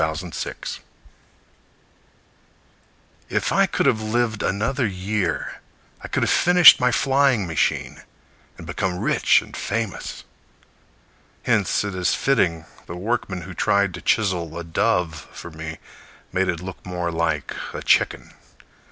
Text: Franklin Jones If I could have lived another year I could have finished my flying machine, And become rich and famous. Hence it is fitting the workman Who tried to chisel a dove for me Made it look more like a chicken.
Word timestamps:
Franklin 0.01 0.31
Jones 0.31 0.79
If 3.29 3.51
I 3.51 3.67
could 3.67 3.85
have 3.85 4.01
lived 4.01 4.41
another 4.41 4.87
year 4.87 5.61
I 6.01 6.07
could 6.07 6.23
have 6.23 6.29
finished 6.31 6.79
my 6.79 6.91
flying 6.91 7.45
machine, 7.45 8.01
And 8.57 8.65
become 8.65 8.97
rich 8.97 9.43
and 9.43 9.55
famous. 9.55 10.23
Hence 11.43 11.83
it 11.83 11.93
is 11.93 12.15
fitting 12.15 12.65
the 12.87 12.95
workman 12.97 13.41
Who 13.43 13.53
tried 13.53 13.93
to 13.93 14.01
chisel 14.01 14.57
a 14.57 14.63
dove 14.63 15.27
for 15.31 15.51
me 15.51 15.77
Made 16.31 16.47
it 16.47 16.61
look 16.63 16.83
more 16.83 17.11
like 17.11 17.53
a 17.71 17.83
chicken. 17.83 18.33